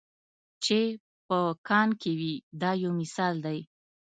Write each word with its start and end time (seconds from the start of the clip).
چې 0.63 0.79
په 1.27 1.39
کان 1.67 1.89
کې 2.01 2.11
وي 2.19 2.33
دا 2.61 2.71
یو 2.83 2.91
مثال 3.01 3.35
دی. 3.45 3.59